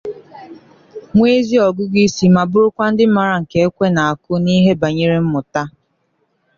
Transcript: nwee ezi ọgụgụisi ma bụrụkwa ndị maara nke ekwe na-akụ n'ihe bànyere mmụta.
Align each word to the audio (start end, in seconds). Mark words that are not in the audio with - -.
nwee 1.15 1.33
ezi 1.39 1.55
ọgụgụisi 1.67 2.25
ma 2.35 2.41
bụrụkwa 2.51 2.85
ndị 2.91 3.05
maara 3.15 3.35
nke 3.41 3.57
ekwe 3.65 3.87
na-akụ 3.95 4.33
n'ihe 4.43 4.71
bànyere 4.81 5.17
mmụta. 5.23 5.61